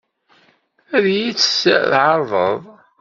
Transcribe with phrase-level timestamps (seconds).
[0.95, 2.61] Ad iyi-tt-tɛeṛḍeḍ?